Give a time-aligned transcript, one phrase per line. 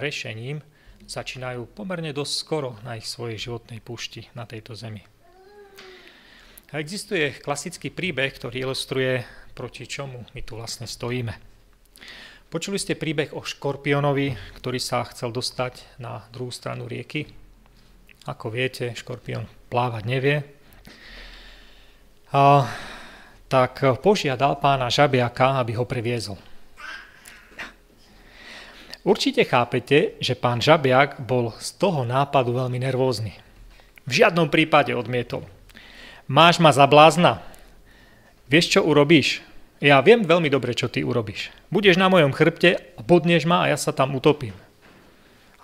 [0.00, 0.64] hrešením
[1.04, 5.04] začínajú pomerne dosť skoro na ich svojej životnej púšti na tejto zemi.
[6.70, 9.26] A existuje klasický príbeh, ktorý ilustruje,
[9.58, 11.34] proti čomu my tu vlastne stojíme.
[12.50, 17.30] Počuli ste príbeh o škorpiónovi, ktorý sa chcel dostať na druhú stranu rieky?
[18.26, 20.36] Ako viete, škorpión plávať nevie.
[22.30, 22.70] A,
[23.50, 26.38] tak požiadal pána žabiaka, aby ho previezol.
[29.00, 33.32] Určite chápete, že pán Žabiak bol z toho nápadu veľmi nervózny.
[34.04, 35.48] V žiadnom prípade odmietol.
[36.28, 37.40] Máš ma za blázna.
[38.52, 39.40] Vieš, čo urobíš?
[39.80, 41.48] Ja viem veľmi dobre, čo ty urobíš.
[41.72, 44.52] Budeš na mojom chrbte a bodneš ma a ja sa tam utopím.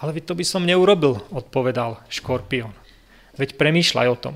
[0.01, 2.73] Ale to by som neurobil, odpovedal škorpión.
[3.37, 4.35] Veď premýšľaj o tom.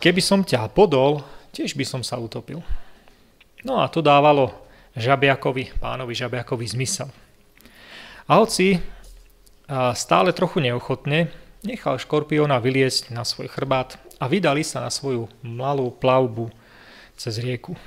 [0.00, 1.20] Keby som ťa podol,
[1.52, 2.64] tiež by som sa utopil.
[3.60, 4.50] No a to dávalo
[4.96, 7.12] žabiakovi, pánovi žabiakovi zmysel.
[8.30, 8.78] A hoci
[9.94, 11.32] stále trochu neochotne
[11.62, 16.50] nechal škorpióna vyliesť na svoj chrbát a vydali sa na svoju malú plavbu
[17.18, 17.78] cez rieku.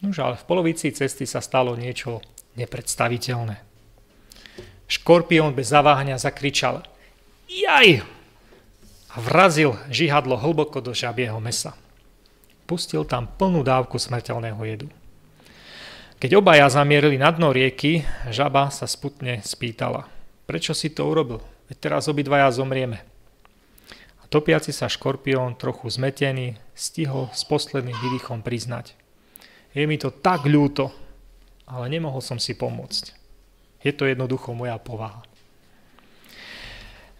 [0.00, 2.22] Nož ale v polovici cesty sa stalo niečo
[2.56, 3.60] nepredstaviteľné.
[4.88, 6.80] Škorpión bez zaváhania zakričal
[7.48, 8.04] Jaj!
[9.08, 11.72] A vrazil žihadlo hlboko do žabieho mesa.
[12.68, 14.88] Pustil tam plnú dávku smrteľného jedu.
[16.18, 18.02] Keď obaja zamierili na dno rieky,
[18.34, 20.10] žaba sa sputne spýtala.
[20.50, 21.38] Prečo si to urobil?
[21.70, 23.06] Veď teraz obidvaja zomrieme.
[24.18, 28.98] A topiaci sa škorpión, trochu zmetený, stihol s posledným výdychom priznať.
[29.70, 30.90] Je mi to tak ľúto,
[31.70, 33.14] ale nemohol som si pomôcť.
[33.86, 35.22] Je to jednoducho moja povaha.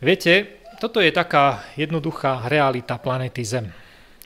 [0.02, 3.70] Viete, toto je taká jednoduchá realita planety Zem.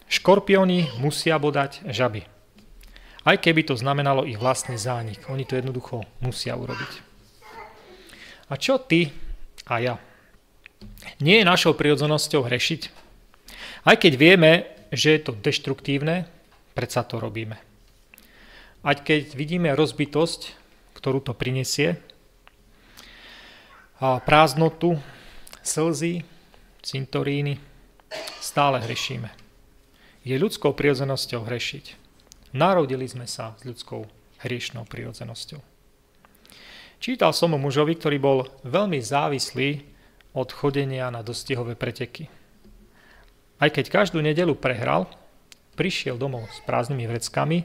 [0.09, 2.32] Škorpióny musia bodať žaby.
[3.23, 5.31] Aj keby to znamenalo ich vlastný zánik.
[5.31, 6.93] Oni to jednoducho musia urobiť.
[8.51, 9.15] A čo ty
[9.71, 9.95] a ja?
[11.23, 12.91] Nie je našou prirodzenosťou hrešiť?
[13.87, 14.51] Aj keď vieme,
[14.91, 16.27] že je to deštruktívne,
[16.75, 17.55] predsa to robíme.
[18.83, 20.59] Aj keď vidíme rozbitosť,
[20.99, 22.03] ktorú to prinesie,
[24.03, 24.99] a prázdnotu,
[25.63, 26.27] slzy,
[26.83, 27.63] cintoríny,
[28.43, 29.31] stále hrešíme.
[30.27, 32.02] Je ľudskou prirodzenosťou hrešiť.
[32.53, 34.05] Narodili sme sa s ľudskou
[34.45, 35.61] hriešnou prirodzenosťou.
[37.03, 39.83] Čítal som o mužovi, ktorý bol veľmi závislý
[40.37, 42.29] od chodenia na dostihové preteky.
[43.57, 45.09] Aj keď každú nedelu prehral,
[45.75, 47.65] prišiel domov s prázdnymi vreckami,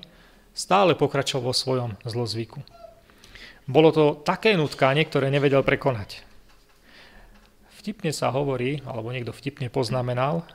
[0.55, 2.63] stále pokračoval vo svojom zlozvyku.
[3.67, 6.23] Bolo to také nutkanie, ktoré nevedel prekonať.
[7.83, 10.47] Vtipne sa hovorí, alebo niekto vtipne poznamenal,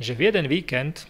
[0.00, 1.06] že v jeden víkend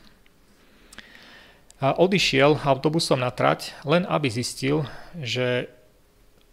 [1.82, 4.86] a odišiel autobusom na trať, len aby zistil,
[5.18, 5.66] že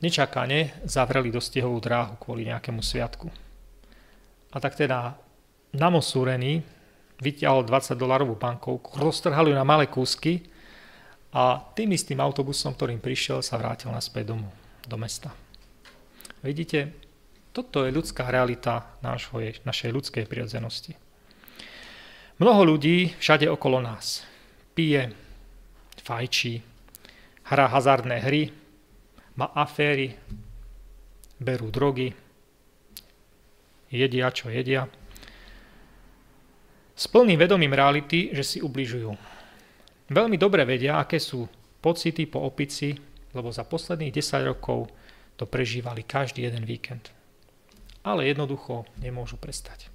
[0.01, 3.29] nečakane zavreli dostihovú dráhu kvôli nejakému sviatku.
[4.51, 5.15] A tak teda
[5.77, 6.65] namosúrený
[7.21, 10.41] vyťahol 20 dolarovú bankovku, roztrhal ju na malé kúsky
[11.31, 14.51] a tým istým autobusom, ktorým prišiel, sa vrátil naspäť domov,
[14.89, 15.29] do mesta.
[16.41, 16.97] Vidíte,
[17.53, 20.97] toto je ľudská realita našej ľudskej prirodzenosti.
[22.41, 24.25] Mnoho ľudí všade okolo nás
[24.75, 25.11] pije,
[26.01, 26.63] fajčí,
[27.47, 28.51] hrá hazardné hry,
[29.35, 30.15] má aféry,
[31.39, 32.13] berú drogy,
[33.91, 34.87] jedia, čo jedia.
[36.95, 39.11] S plným vedomím reality, že si ubližujú.
[40.11, 41.47] Veľmi dobre vedia, aké sú
[41.81, 42.93] pocity po opici,
[43.33, 44.91] lebo za posledných 10 rokov
[45.39, 47.09] to prežívali každý jeden víkend.
[48.05, 49.89] Ale jednoducho nemôžu prestať.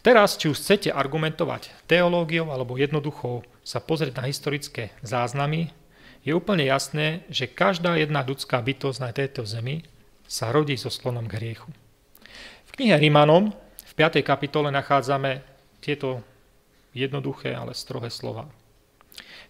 [0.00, 5.70] Teraz, či už chcete argumentovať teológiou alebo jednoducho sa pozrieť na historické záznamy,
[6.20, 9.84] je úplne jasné, že každá jedna ľudská bytosť na tejto zemi
[10.28, 11.70] sa rodí so sklonom k hriechu.
[12.68, 13.56] V knihe Rímanom
[13.88, 14.20] v 5.
[14.20, 15.42] kapitole nachádzame
[15.80, 16.20] tieto
[16.92, 18.46] jednoduché, ale strohé slova.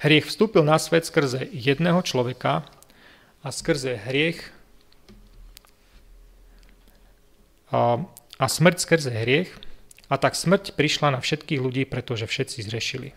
[0.01, 2.65] Hriech vstúpil na svet skrze jedného človeka
[3.45, 4.41] a skrze hriech
[7.69, 8.01] a,
[8.41, 9.53] a smrť skrze hriech
[10.11, 13.15] a tak smrť prišla na všetkých ľudí, pretože všetci zrešili.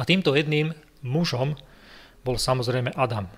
[0.00, 0.72] A týmto jedným
[1.04, 1.60] mužom
[2.24, 3.28] bol samozrejme Adam.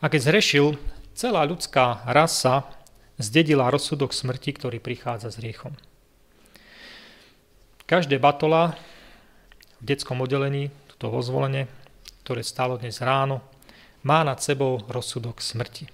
[0.00, 0.80] A keď zrešil,
[1.12, 2.64] celá ľudská rasa
[3.20, 5.76] zdedila rozsudok smrti, ktorý prichádza s riechom.
[7.84, 8.80] Každé batola
[9.82, 11.68] v detskom oddelení, toto vo zvolenie,
[12.24, 13.44] ktoré stálo dnes ráno,
[14.00, 15.90] má nad sebou rozsudok smrti.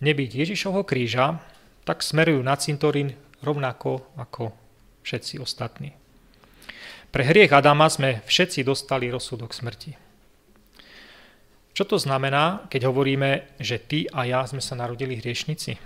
[0.00, 1.44] Nebyť Ježišovho kríža,
[1.84, 4.54] tak smerujú na cintorín rovnako ako
[5.02, 5.92] všetci ostatní.
[7.12, 9.92] Pre hriech Adama sme všetci dostali rozsudok smrti.
[11.72, 15.76] Čo to znamená, keď hovoríme, že ty a ja sme sa narodili hriešnici?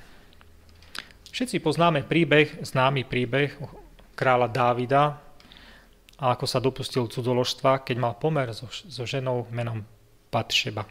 [1.30, 3.54] Všetci poznáme príbeh, známy príbeh
[4.16, 5.20] kráľa Dávida
[6.16, 9.84] a ako sa dopustil cudzoložstva, keď mal pomer so, so ženou menom
[10.32, 10.82] Batšeba.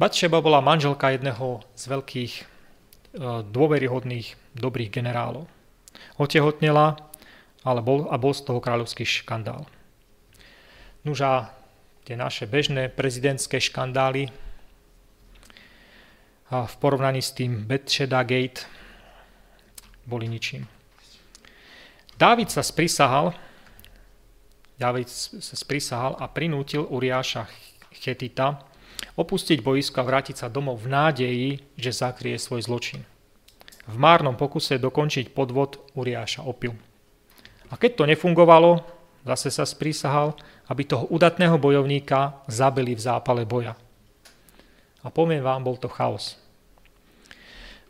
[0.00, 2.32] Batšeba bola manželka jedného z veľkých
[3.18, 5.46] dôveryhodných dobrých generálov.
[6.16, 7.10] Otehotnela
[7.60, 9.68] ale bol, a bol z toho kráľovský škandál.
[11.04, 11.52] Nuž a
[12.04, 14.32] tie naše bežné prezidentské škandály
[16.50, 18.64] a v porovnaní s tým Betšeda Gate
[20.08, 20.64] boli ničím.
[22.16, 23.32] Dávid sa sprisahal,
[24.80, 27.44] Dávid sa sprisahal a prinútil Uriáša
[27.92, 28.64] Chetita
[29.18, 33.02] opustiť boisko a vrátiť sa domov v nádeji, že zakrie svoj zločin.
[33.90, 36.76] V márnom pokuse dokončiť podvod Uriáša opil.
[37.70, 38.82] A keď to nefungovalo,
[39.26, 40.34] zase sa sprísahal,
[40.70, 43.74] aby toho udatného bojovníka zabili v zápale boja.
[45.00, 46.36] A poviem vám, bol to chaos.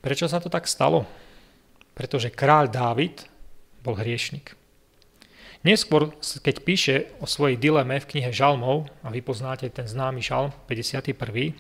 [0.01, 1.05] Prečo sa to tak stalo?
[1.93, 3.29] Pretože kráľ Dávid
[3.85, 4.60] bol hriešnik.
[5.61, 10.57] Neskôr, keď píše o svojej dileme v knihe Žalmov, a vy poznáte ten známy žalm
[10.65, 11.53] 51.,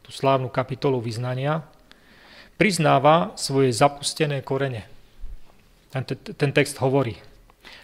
[0.00, 1.68] tú slávnu kapitolu vyznania,
[2.56, 4.88] priznáva svoje zapustené korene.
[5.92, 7.20] Ten, ten text hovorí,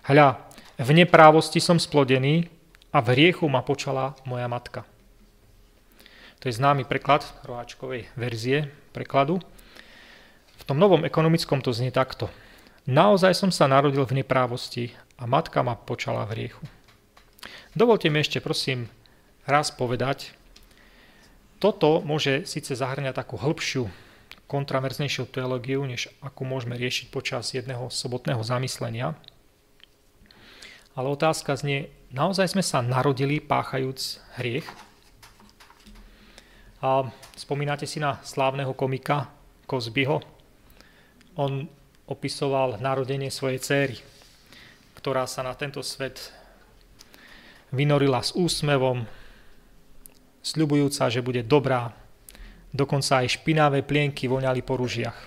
[0.09, 0.41] hľa,
[0.81, 2.49] v neprávosti som splodený
[2.89, 4.89] a v hriechu ma počala moja matka.
[6.41, 9.45] To je známy preklad roháčkovej verzie prekladu.
[10.57, 12.33] V tom novom ekonomickom to znie takto.
[12.89, 16.65] Naozaj som sa narodil v neprávosti a matka ma počala v hriechu.
[17.77, 18.89] Dovolte mi ešte prosím
[19.45, 20.33] raz povedať,
[21.61, 23.85] toto môže síce zahrňať takú hĺbšiu,
[24.49, 29.13] kontraverznejšiu teológiu, než akú môžeme riešiť počas jedného sobotného zamyslenia.
[30.97, 34.67] Ale otázka znie, naozaj sme sa narodili páchajúc hriech?
[36.81, 39.29] A spomínate si na slávneho komika
[39.69, 40.25] Kozbyho?
[41.37, 41.69] On
[42.09, 43.97] opisoval narodenie svojej céry
[45.01, 46.29] ktorá sa na tento svet
[47.73, 49.09] vynorila s úsmevom,
[50.45, 51.97] sľubujúca, že bude dobrá.
[52.71, 55.19] Dokonca aj špinavé plienky voňali po ružiach.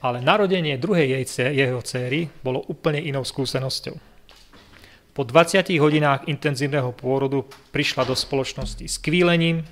[0.00, 3.98] Ale narodenie druhej jej, jeho céry bolo úplne inou skúsenosťou.
[5.10, 7.44] Po 20 hodinách intenzívneho pôrodu
[7.74, 9.66] prišla do spoločnosti s kvílením,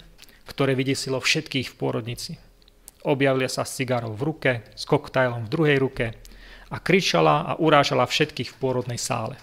[0.50, 2.32] ktoré vydesilo všetkých v pôrodnici.
[3.06, 6.18] Objavili sa s cigárov v ruke, s koktajlom v druhej ruke,
[6.68, 9.40] a kričala a urážala všetkých v pôrodnej sále.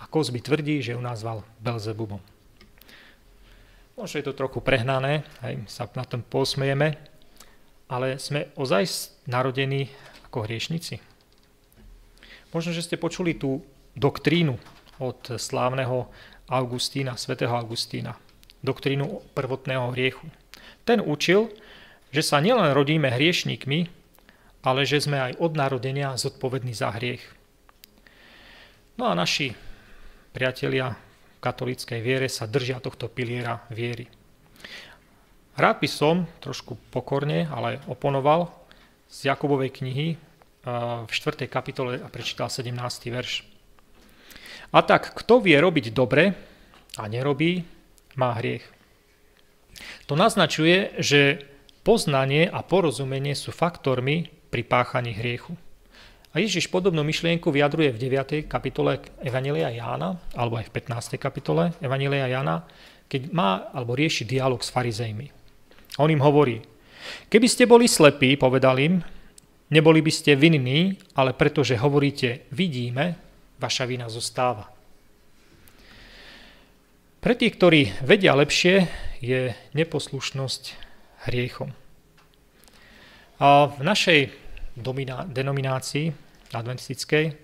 [0.00, 2.20] A Kozby tvrdí, že ju nazval Belzebubom.
[3.98, 6.94] Možno je to trochu prehnané, aj sa na tom posmejeme,
[7.90, 9.90] ale sme ozaj narodení
[10.30, 11.02] ako hriešnici.
[12.54, 13.60] Možno, že ste počuli tú
[13.98, 14.54] doktrínu
[15.02, 16.08] od slávneho
[16.48, 18.16] Augustína, svätého Augustína,
[18.62, 20.24] doktrínu prvotného hriechu.
[20.86, 21.52] Ten učil,
[22.14, 23.97] že sa nielen rodíme hriešníkmi,
[24.62, 27.22] ale že sme aj od narodenia zodpovední za hriech.
[28.98, 29.54] No a naši
[30.34, 34.10] priatelia v katolíckej viere sa držia tohto piliera viery.
[35.58, 38.50] Rád by som trošku pokorne, ale oponoval
[39.10, 40.14] z Jakubovej knihy
[41.06, 41.46] v 4.
[41.50, 42.74] kapitole a prečítal 17.
[43.10, 43.42] verš.
[44.74, 46.36] A tak, kto vie robiť dobre
[46.98, 47.64] a nerobí,
[48.18, 48.66] má hriech.
[50.10, 51.46] To naznačuje, že
[51.86, 55.56] poznanie a porozumenie sú faktormi, pri páchaní hriechu.
[56.36, 58.52] A Ježiš podobnú myšlienku vyjadruje v 9.
[58.52, 61.16] kapitole Evanelia Jána, alebo aj v 15.
[61.16, 62.68] kapitole Evanelia Jána,
[63.08, 65.32] keď má alebo rieši dialog s farizejmi.
[65.96, 66.60] On im hovorí,
[67.32, 69.00] keby ste boli slepí, povedal im,
[69.72, 73.16] neboli by ste vinní, ale pretože hovoríte vidíme,
[73.56, 74.68] vaša vina zostáva.
[77.18, 78.86] Pre tých, ktorí vedia lepšie,
[79.18, 80.62] je neposlušnosť
[81.26, 81.74] hriechom.
[83.38, 84.34] V našej
[85.30, 86.10] denominácii
[86.50, 87.38] adventistickej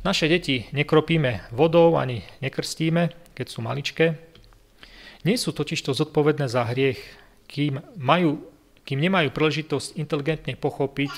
[0.00, 4.16] naše deti nekropíme vodou ani nekrstíme, keď sú maličké.
[5.28, 6.96] Nie sú totiž to zodpovedné za hriech,
[7.44, 8.40] kým, majú,
[8.88, 11.12] kým nemajú príležitosť inteligentne pochopiť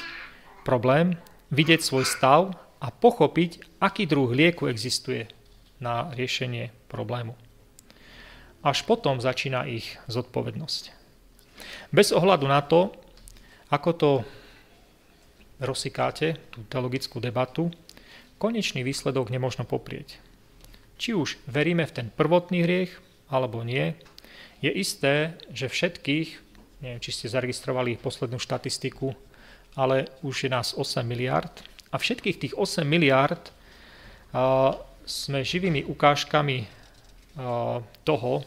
[0.67, 1.15] problém,
[1.55, 5.31] vidieť svoj stav a pochopiť, aký druh lieku existuje
[5.79, 7.39] na riešenie problému.
[8.67, 10.99] Až potom začína ich zodpovednosť.
[11.95, 12.91] Bez ohľadu na to,
[13.71, 14.11] ako to
[15.63, 17.71] rozsykáte, tú teologickú debatu,
[18.41, 20.19] konečný výsledok nemožno poprieť.
[21.01, 22.93] Či už veríme v ten prvotný hriech,
[23.31, 23.95] alebo nie,
[24.61, 26.29] je isté, že všetkých,
[26.85, 29.13] neviem, či ste zaregistrovali poslednú štatistiku,
[29.79, 31.53] ale už je nás 8 miliard
[31.91, 33.41] a všetkých tých 8 miliard
[34.35, 34.75] uh,
[35.07, 38.45] sme živými ukážkami uh, toho,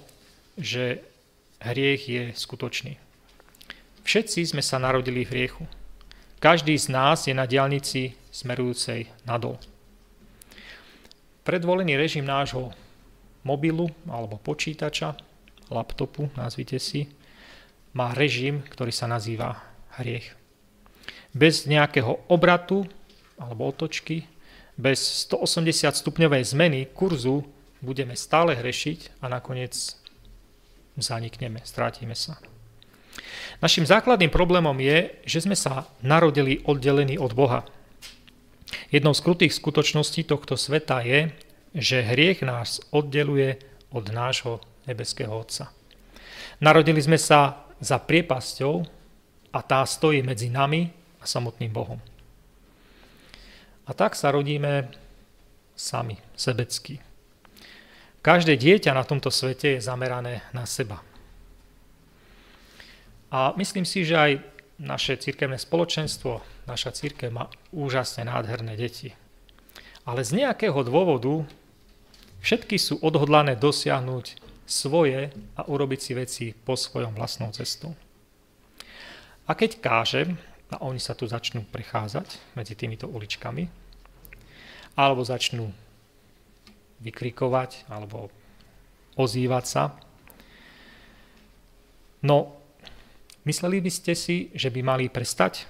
[0.59, 1.01] že
[1.63, 2.99] hriech je skutočný.
[4.03, 5.63] Všetci sme sa narodili v hriechu.
[6.43, 9.55] Každý z nás je na diálnici smerujúcej nadol.
[11.47, 12.75] Predvolený režim nášho
[13.47, 15.15] mobilu alebo počítača,
[15.71, 17.07] laptopu, nazvite si,
[17.95, 19.59] má režim, ktorý sa nazýva
[19.99, 20.35] hriech.
[21.31, 22.83] Bez nejakého obratu
[23.39, 24.27] alebo otočky,
[24.75, 27.45] bez 180 stupňovej zmeny kurzu
[27.79, 29.95] budeme stále hrešiť a nakoniec
[30.97, 32.39] zanikneme, strátime sa.
[33.63, 37.63] Našim základným problémom je, že sme sa narodili oddelení od Boha.
[38.91, 41.31] Jednou z krutých skutočností tohto sveta je,
[41.73, 43.57] že hriech nás oddeluje
[43.93, 45.71] od nášho nebeského Otca.
[46.61, 48.83] Narodili sme sa za priepasťou
[49.53, 50.89] a tá stojí medzi nami
[51.21, 51.99] a samotným Bohom.
[53.83, 54.87] A tak sa rodíme
[55.75, 57.03] sami, sebecky.
[58.23, 61.03] Každé dieťa na tomto svete je zamerané na seba.
[63.33, 64.31] A myslím si, že aj
[64.77, 69.17] naše cirkevné spoločenstvo, naša církev má úžasne nádherné deti.
[70.05, 71.41] Ale z nejakého dôvodu
[72.45, 74.37] všetky sú odhodlané dosiahnuť
[74.69, 77.97] svoje a urobiť si veci po svojom vlastnou cestou.
[79.49, 80.37] A keď kážem,
[80.69, 83.69] a oni sa tu začnú prechádzať medzi týmito uličkami,
[84.93, 85.73] alebo začnú
[87.01, 88.29] vykrikovať alebo
[89.17, 89.83] ozývať sa.
[92.25, 92.62] No,
[93.45, 95.67] mysleli by ste si, že by mali prestať?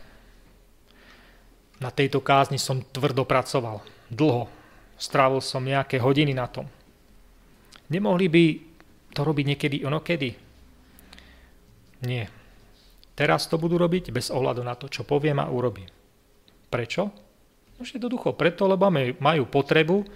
[1.82, 4.48] Na tejto kázni som tvrdo pracoval, dlho.
[4.96, 6.70] Strávil som nejaké hodiny na tom.
[7.92, 8.46] Nemohli by
[9.12, 10.32] to robiť niekedy onokedy?
[12.08, 12.30] Nie.
[13.14, 15.90] Teraz to budú robiť bez ohľadu na to, čo poviem a urobím.
[16.72, 17.12] Prečo?
[17.78, 18.88] Už jednoducho preto, lebo
[19.20, 20.08] majú potrebu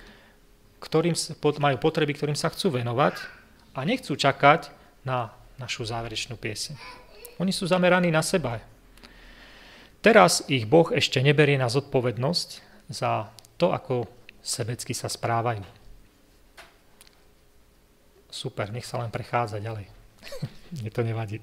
[0.77, 1.17] ktorým
[1.57, 3.17] majú potreby, ktorým sa chcú venovať
[3.73, 4.69] a nechcú čakať
[5.01, 6.77] na našu záverečnú pieseň.
[7.37, 8.61] Oni sú zameraní na seba.
[10.01, 12.49] Teraz ich Boh ešte neberie na zodpovednosť
[12.89, 14.09] za to, ako
[14.41, 15.61] sebecky sa správajú.
[18.29, 19.89] Super, nech sa len prechádza ďalej.
[20.81, 21.41] Mne to nevadí.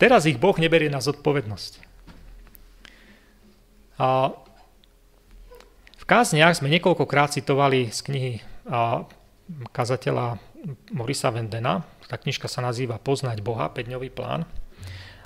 [0.00, 1.72] Teraz ich Boh neberie na zodpovednosť.
[3.98, 4.30] A
[6.08, 8.32] kázniach sme niekoľkokrát citovali z knihy
[9.76, 10.40] kazateľa
[10.90, 11.86] Morisa Vendena.
[12.08, 14.42] Tá knižka sa nazýva Poznať Boha, 5-dňový plán.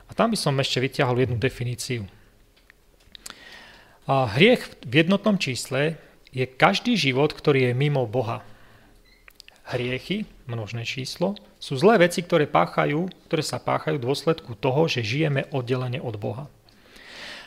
[0.07, 2.05] A tam by som ešte vyťahol jednu definíciu.
[4.05, 5.97] A hriech v jednotnom čísle
[6.35, 8.43] je každý život, ktorý je mimo Boha.
[9.73, 15.07] Hriechy, množné číslo, sú zlé veci, ktoré, páchajú, ktoré sa páchajú v dôsledku toho, že
[15.07, 16.51] žijeme oddelene od Boha.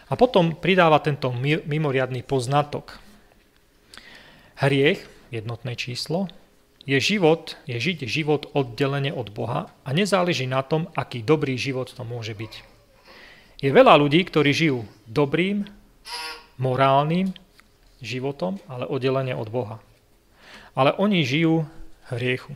[0.07, 1.33] A potom pridáva tento
[1.67, 2.97] mimoriadný poznatok.
[4.61, 6.31] Hriech, jednotné číslo,
[6.85, 11.89] je život, je žiť život oddelenie od Boha a nezáleží na tom, aký dobrý život
[11.89, 12.53] to môže byť.
[13.65, 15.65] Je veľa ľudí, ktorí žijú dobrým,
[16.61, 17.33] morálnym
[17.99, 19.81] životom, ale oddelenie od Boha.
[20.77, 21.65] Ale oni žijú
[22.13, 22.53] hriechu.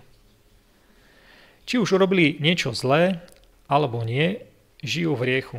[1.65, 3.21] Či už urobili niečo zlé,
[3.65, 4.41] alebo nie,
[4.86, 5.57] žijú v hriechu.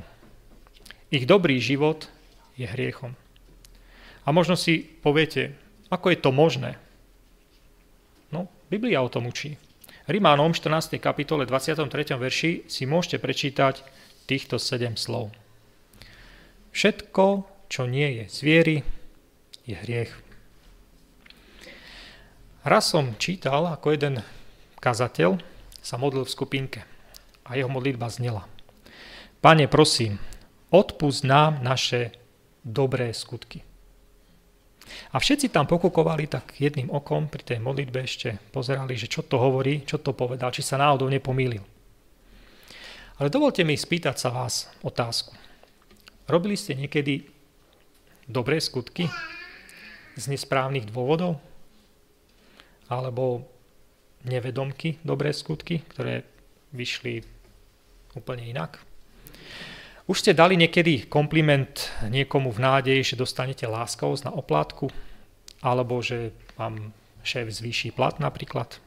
[1.10, 2.06] Ich dobrý život
[2.54, 3.18] je hriechom.
[4.22, 5.58] A možno si poviete,
[5.90, 6.78] ako je to možné?
[8.70, 9.58] Biblia o tom učí.
[10.06, 11.02] Rimánom 14.
[11.02, 12.14] kapitole 23.
[12.14, 13.82] verši si môžete prečítať
[14.30, 15.34] týchto 7 slov.
[16.70, 18.38] Všetko, čo nie je z
[19.66, 20.14] je hriech.
[22.62, 24.22] Raz som čítal, ako jeden
[24.78, 25.42] kazateľ
[25.82, 26.80] sa modlil v skupinke
[27.42, 28.46] a jeho modlitba znela.
[29.42, 30.22] Pane, prosím,
[30.70, 32.14] odpust nám naše
[32.62, 33.66] dobré skutky.
[35.12, 39.38] A všetci tam pokukovali tak jedným okom pri tej modlitbe ešte pozerali, že čo to
[39.38, 41.62] hovorí, čo to povedal, či sa náhodou nepomýlil.
[43.20, 45.37] Ale dovolte mi spýtať sa vás otázku.
[46.25, 47.26] Robili ste niekedy
[48.25, 49.11] dobré skutky
[50.16, 51.37] z nesprávnych dôvodov?
[52.88, 53.44] Alebo
[54.25, 56.25] nevedomky dobré skutky, ktoré
[56.73, 57.23] vyšli
[58.16, 58.89] úplne inak?
[60.10, 64.90] Už ste dali niekedy kompliment niekomu v nádeji, že dostanete láskavosť na oplátku?
[65.62, 66.90] Alebo že vám
[67.22, 68.82] šéf zvýši plat napríklad?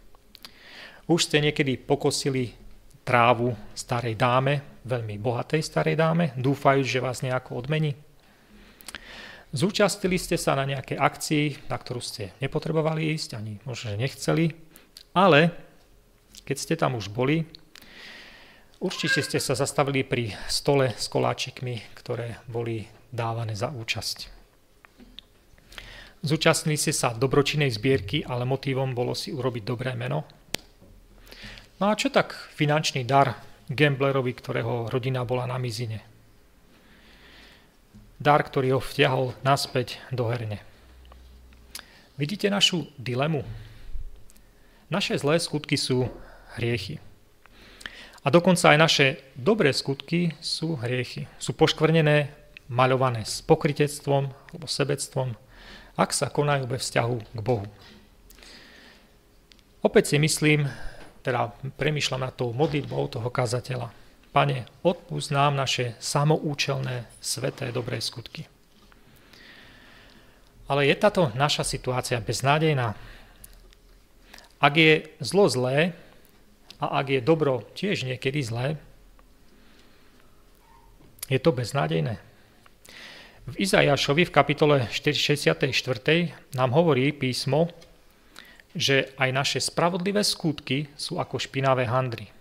[1.08, 2.52] Už ste niekedy pokosili
[3.08, 7.96] trávu starej dáme, veľmi bohatej starej dáme, dúfajúc, že vás nejako odmení?
[9.56, 14.52] Zúčastnili ste sa na nejaké akcii, na ktorú ste nepotrebovali ísť, ani možno, že nechceli,
[15.16, 15.56] ale
[16.44, 17.48] keď ste tam už boli,
[18.84, 22.84] Určite ste sa zastavili pri stole s koláčikmi, ktoré boli
[23.16, 24.28] dávané za účasť.
[26.20, 30.28] Zúčastnili ste sa dobročinej zbierky, ale motívom bolo si urobiť dobré meno.
[31.80, 33.40] No a čo tak finančný dar
[33.72, 36.04] gamblerovi, ktorého rodina bola na mizine?
[38.20, 40.60] Dar, ktorý ho vtiahol naspäť do herne.
[42.20, 43.48] Vidíte našu dilemu?
[44.92, 46.12] Naše zlé skutky sú
[46.60, 47.00] hriechy.
[48.24, 51.28] A dokonca aj naše dobré skutky sú hriechy.
[51.44, 52.32] Sú poškvrnené,
[52.72, 55.36] maľované s pokritectvom alebo sebectvom,
[56.00, 57.68] ak sa konajú ve vzťahu k Bohu.
[59.84, 60.72] Opäť si myslím,
[61.28, 63.92] teda premyšľam na tou modlitbou toho kazateľa.
[64.32, 68.48] Pane, odpúsť nám naše samoučelné, sveté, dobré skutky.
[70.72, 72.96] Ale je táto naša situácia beznádejná?
[74.64, 75.92] Ak je zlo zlé,
[76.80, 78.78] a ak je dobro tiež niekedy zlé,
[81.28, 82.20] je to beznádejné.
[83.44, 85.60] V Izajašovi v kapitole 64.
[86.56, 87.68] nám hovorí písmo,
[88.72, 92.32] že aj naše spravodlivé skutky sú ako špinavé handry.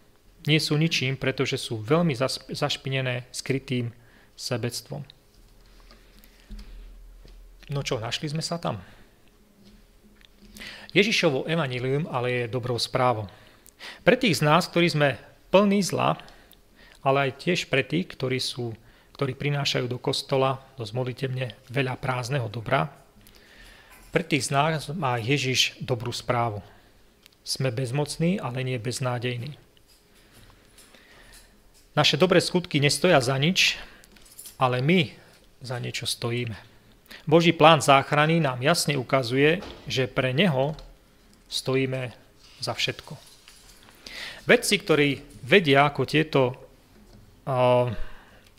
[0.46, 2.14] Nie sú ničím, pretože sú veľmi
[2.50, 3.90] zašpinené skrytým
[4.34, 5.02] sebectvom.
[7.70, 8.82] No čo, našli sme sa tam?
[10.92, 13.30] Ježišovo evanílium ale je dobrou správou.
[14.02, 15.08] Pre tých z nás, ktorí sme
[15.52, 16.18] plní zla,
[17.02, 18.72] ale aj tiež pre tých, ktorí, sú,
[19.18, 23.02] ktorí prinášajú do kostola, do zmolitevne veľa prázdneho dobra,
[24.12, 26.60] pre tých z nás má Ježiš dobrú správu.
[27.48, 29.56] Sme bezmocní, ale nie beznádejní.
[31.96, 33.80] Naše dobré skutky nestoja za nič,
[34.60, 35.16] ale my
[35.64, 36.56] za niečo stojíme.
[37.24, 40.76] Boží plán záchrany nám jasne ukazuje, že pre Neho
[41.48, 42.12] stojíme
[42.60, 43.31] za všetko.
[44.42, 46.42] Vedci, ktorí vedia, ako tieto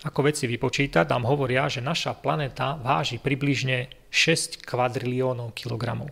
[0.04, 6.12] ako veci vypočítať, nám hovoria, že naša planéta váži približne 6 kvadriliónov kilogramov.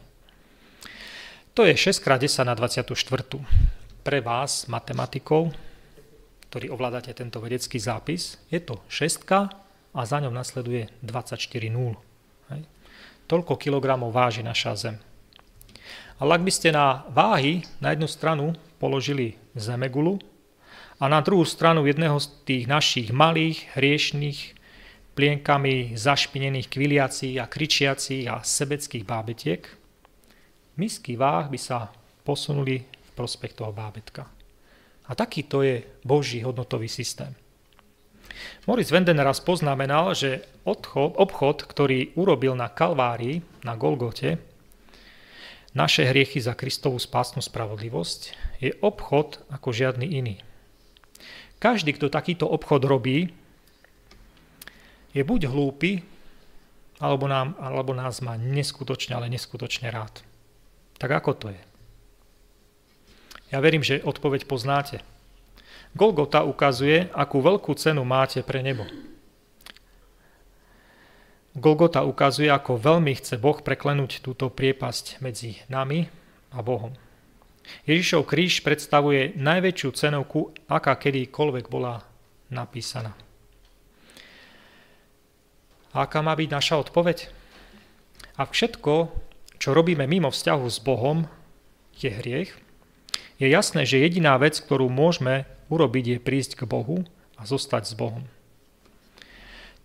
[1.51, 2.95] To je 6 x 10 na 24.
[4.01, 5.51] Pre vás, matematikov,
[6.47, 9.27] ktorí ovládate tento vedecký zápis, je to 6
[9.91, 11.35] a za ňom nasleduje 24
[11.67, 11.99] nul.
[12.55, 12.63] Hej.
[13.27, 14.95] Toľko kilogramov váži naša Zem.
[16.15, 20.19] Ale ak by ste na váhy na jednu stranu položili zemegulu
[21.01, 24.39] a na druhú stranu jedného z tých našich malých, hriešných,
[25.17, 29.67] plienkami zašpinených kviliacích a kričiacich a sebeckých bábetiek,
[30.77, 31.91] misky váh by sa
[32.23, 34.29] posunuli v prospech toho bábetka.
[35.09, 37.35] A takýto je Boží hodnotový systém.
[38.65, 44.50] Morris Venden raz poznamenal, že odchod, obchod, ktorý urobil na Kalvárii, na Golgote,
[45.71, 48.21] naše hriechy za Kristovú spásnu spravodlivosť
[48.59, 50.35] je obchod ako žiadny iný.
[51.61, 53.31] Každý, kto takýto obchod robí,
[55.11, 56.01] je buď hlúpy,
[57.01, 60.21] alebo, nám, alebo nás má neskutočne, ale neskutočne rád.
[61.01, 61.61] Tak ako to je?
[63.51, 65.03] Ja verím, že odpoveď poznáte.
[65.91, 68.87] Golgota ukazuje, akú veľkú cenu máte pre nebo.
[71.61, 76.09] Golgota ukazuje, ako veľmi chce Boh preklenúť túto priepasť medzi nami
[76.49, 76.97] a Bohom.
[77.85, 82.01] Ježišov kríž predstavuje najväčšiu cenovku, aká kedykoľvek bola
[82.49, 83.13] napísaná.
[85.93, 87.29] A aká má byť naša odpoveď?
[88.41, 89.13] A všetko,
[89.61, 91.29] čo robíme mimo vzťahu s Bohom,
[91.93, 92.57] je hriech.
[93.37, 97.05] Je jasné, že jediná vec, ktorú môžeme urobiť, je prísť k Bohu
[97.37, 98.25] a zostať s Bohom.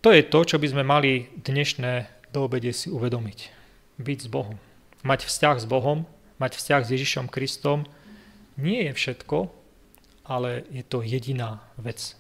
[0.07, 3.51] To je to, čo by sme mali dnešné do obede si uvedomiť.
[3.99, 4.55] Byť s Bohom.
[5.03, 6.07] Mať vzťah s Bohom,
[6.39, 7.91] mať vzťah s Ježišom Kristom
[8.55, 9.51] nie je všetko,
[10.23, 12.15] ale je to jediná vec.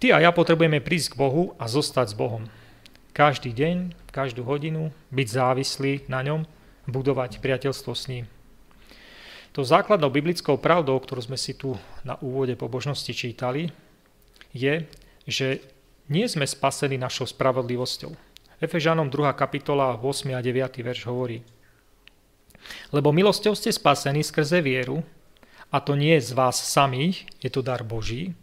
[0.00, 2.48] Ty a ja potrebujeme prísť k Bohu a zostať s Bohom.
[3.12, 6.48] Každý deň, každú hodinu, byť závislý na ňom,
[6.88, 8.24] budovať priateľstvo s ním.
[9.52, 11.76] To základnou biblickou pravdou, ktorú sme si tu
[12.08, 13.68] na úvode pobožnosti čítali,
[14.56, 14.88] je,
[15.28, 15.75] že
[16.06, 18.14] nie sme spasení našou spravodlivosťou.
[18.62, 19.34] Efežanom 2.
[19.34, 20.32] kapitola 8.
[20.32, 20.80] a 9.
[20.80, 21.42] verš hovorí
[22.94, 25.02] Lebo milosťou ste spasení skrze vieru,
[25.74, 28.38] a to nie z vás samých, je to dar Boží,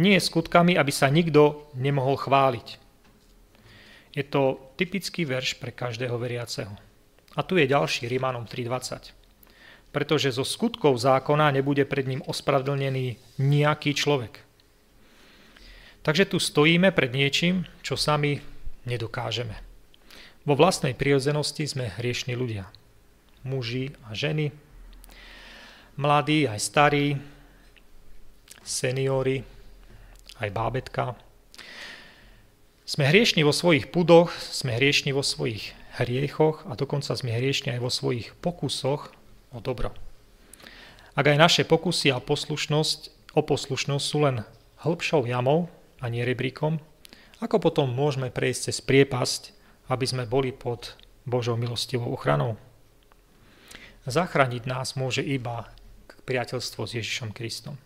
[0.00, 2.80] nie skutkami, aby sa nikto nemohol chváliť.
[4.16, 6.72] Je to typický verš pre každého veriaceho.
[7.34, 9.10] A tu je ďalší, Rimanom 3.20.
[9.90, 14.43] Pretože zo skutkov zákona nebude pred ním ospravedlnený nejaký človek.
[16.04, 18.44] Takže tu stojíme pred niečím, čo sami
[18.84, 19.56] nedokážeme.
[20.44, 22.68] Vo vlastnej prirodzenosti sme hriešni ľudia.
[23.40, 24.52] Muži a ženy,
[25.96, 27.16] mladí aj starí,
[28.60, 29.40] seniori,
[30.44, 31.16] aj bábetka.
[32.84, 37.80] Sme hriešni vo svojich pudoch, sme hriešni vo svojich hriechoch a dokonca sme hriešni aj
[37.80, 39.08] vo svojich pokusoch
[39.56, 39.96] o dobro.
[41.16, 44.44] Ak aj naše pokusy a poslušnosť, o poslušnosť sú len
[44.84, 45.72] hĺbšou jamou
[46.04, 46.76] a nie rebríkom,
[47.40, 49.42] ako potom môžeme prejsť cez priepasť,
[49.88, 52.60] aby sme boli pod Božou milostivou ochranou?
[54.04, 55.72] Zachrániť nás môže iba
[56.28, 57.80] priateľstvo s Ježišom Kristom.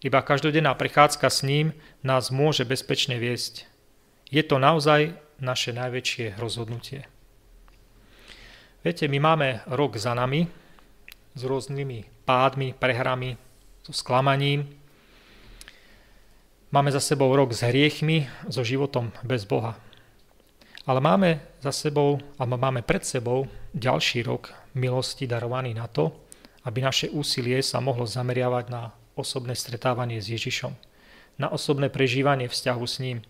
[0.00, 1.72] Iba každodenná prechádzka s ním
[2.04, 3.64] nás môže bezpečne viesť.
[4.28, 7.08] Je to naozaj naše najväčšie rozhodnutie.
[8.84, 10.48] Viete, my máme rok za nami
[11.36, 13.36] s rôznymi pádmi, prehrami,
[13.84, 14.66] so sklamaním.
[16.76, 19.80] Máme za sebou rok s hriechmi, so životom bez Boha.
[20.84, 26.12] Ale máme za sebou, alebo máme pred sebou ďalší rok milosti darovaný na to,
[26.68, 30.76] aby naše úsilie sa mohlo zameriavať na osobné stretávanie s Ježišom,
[31.40, 33.24] na osobné prežívanie vzťahu s ním.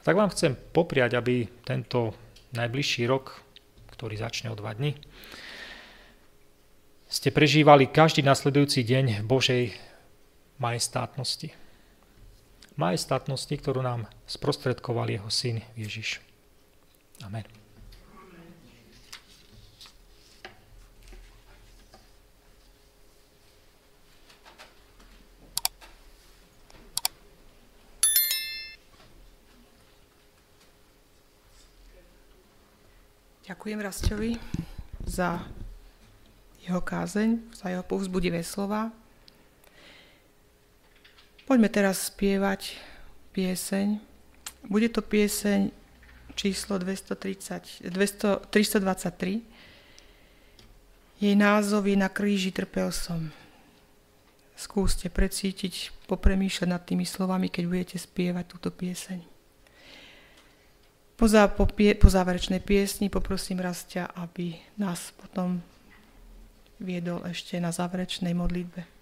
[0.00, 2.16] tak vám chcem popriať, aby tento
[2.56, 3.44] najbližší rok,
[3.92, 4.96] ktorý začne o dva dny,
[7.12, 9.76] ste prežívali každý nasledujúci deň Božej
[10.56, 11.65] majestátnosti
[12.76, 16.20] majestátnosti, ktorú nám sprostredkoval jeho syn Ježiš.
[17.24, 17.44] Amen.
[33.46, 34.30] Ďakujem Rastovi
[35.06, 35.38] za
[36.66, 38.90] jeho kázeň, za jeho povzbudivé slova.
[41.46, 42.74] Poďme teraz spievať
[43.30, 44.02] pieseň.
[44.66, 45.70] Bude to pieseň
[46.34, 49.46] číslo 230, 200, 323.
[51.22, 53.30] Jej názov je Na kríži trpel som.
[54.58, 59.22] Skúste precítiť, popremýšľať nad tými slovami, keď budete spievať túto pieseň.
[61.14, 65.62] Po, zá, po, pie, po záverečnej piesni poprosím Rastia, aby nás potom
[66.82, 68.95] viedol ešte na záverečnej modlitbe.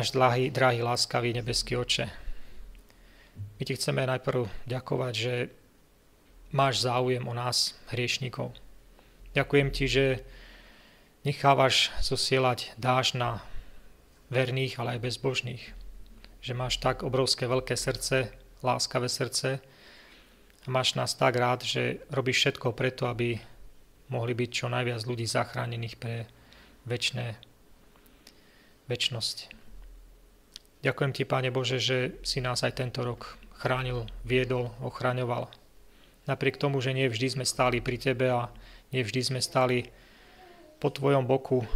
[0.00, 2.08] Náš drahý, drahý, láskavý nebeský oče.
[3.60, 5.52] My ti chceme najprv ďakovať, že
[6.56, 8.56] máš záujem o nás, hriešnikov.
[9.36, 10.24] Ďakujem ti, že
[11.28, 13.44] nechávaš zosielať dáž na
[14.32, 15.68] verných, ale aj bezbožných.
[16.40, 18.32] Že máš tak obrovské veľké srdce,
[18.64, 19.60] láskavé srdce
[20.64, 23.36] a máš nás tak rád, že robíš všetko preto, aby
[24.08, 26.24] mohli byť čo najviac ľudí zachránených pre
[26.88, 27.36] väčšie,
[28.88, 29.59] väčnosť.
[30.80, 35.52] Ďakujem ti, Páne Bože, že si nás aj tento rok chránil, viedol, ochraňoval.
[36.24, 38.48] Napriek tomu, že nie vždy sme stáli pri Tebe a
[38.88, 39.92] nie vždy sme stáli
[40.80, 41.68] po Tvojom boku,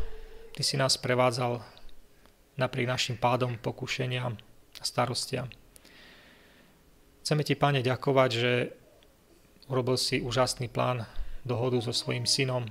[0.56, 1.60] Ty si nás prevádzal
[2.56, 4.40] napriek našim pádom, pokušeniam
[4.80, 5.52] a starostiam.
[7.20, 8.72] Chceme Ti, Pane, ďakovať, že
[9.68, 11.04] urobil si úžasný plán
[11.44, 12.64] dohodu so svojím synom,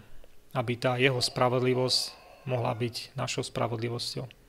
[0.58, 2.00] aby tá jeho spravodlivosť
[2.50, 4.43] mohla byť našou spravodlivosťou.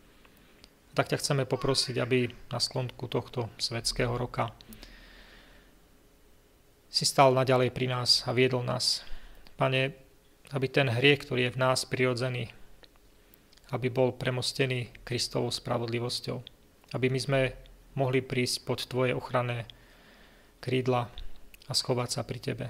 [0.95, 4.55] Tak ťa chceme poprosiť, aby na sklonku tohto svetského roka
[6.87, 9.03] si stal naďalej pri nás a viedol nás.
[9.59, 9.91] Pane,
[10.55, 12.55] aby ten hriech, ktorý je v nás prirodzený,
[13.75, 16.39] aby bol premostený Kristovou spravodlivosťou.
[16.95, 17.41] Aby my sme
[17.99, 19.67] mohli prísť pod Tvoje ochranné
[20.63, 21.11] krídla
[21.67, 22.67] a schovať sa pri Tebe.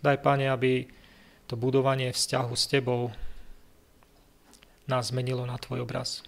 [0.00, 0.88] Daj, Pane, aby
[1.44, 3.12] to budovanie vzťahu s Tebou
[4.88, 6.24] nás zmenilo na Tvoj obraz.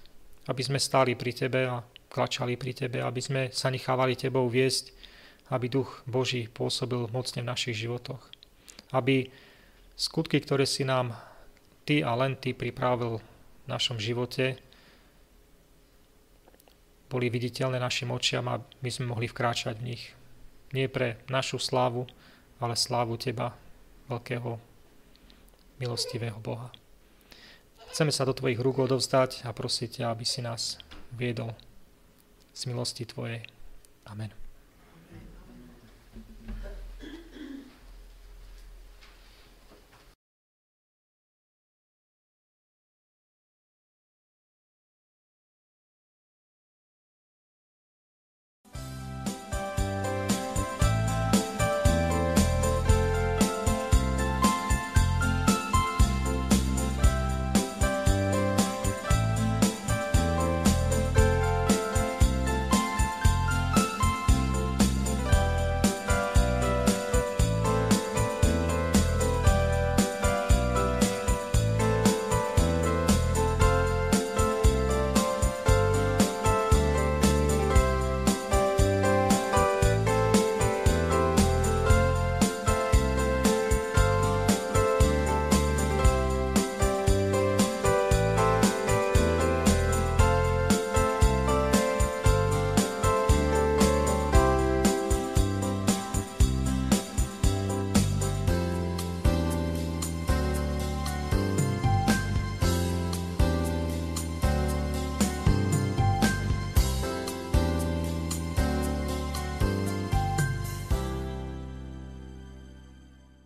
[0.51, 4.93] Aby sme stáli pri Tebe a klačali pri Tebe, aby sme sa nechávali Tebou viesť,
[5.53, 8.21] aby Duch Boží pôsobil mocne v našich životoch.
[8.93, 9.29] Aby
[9.97, 11.15] skutky, ktoré si nám
[11.85, 14.59] Ty a len Ty pripravil v našom živote,
[17.13, 20.17] boli viditeľné našim očiam a my sme mohli vkráčať v nich.
[20.73, 22.09] Nie pre našu slávu,
[22.57, 23.53] ale slávu Teba,
[24.09, 24.57] veľkého
[25.77, 26.82] milostivého Boha.
[27.93, 30.81] Chceme sa do Tvojich rúk odovzdať a prosiť ťa, aby si nás
[31.13, 31.53] viedol
[32.57, 33.45] z milosti Tvojej.
[34.09, 34.42] Amen.